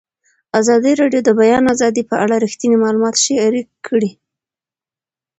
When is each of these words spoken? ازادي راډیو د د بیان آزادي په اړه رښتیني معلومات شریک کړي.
ازادي 0.59 0.91
راډیو 1.01 1.21
د 1.23 1.27
د 1.27 1.29
بیان 1.39 1.63
آزادي 1.73 2.03
په 2.09 2.15
اړه 2.23 2.35
رښتیني 2.45 2.77
معلومات 2.83 3.15
شریک 3.25 3.67
کړي. 3.87 4.11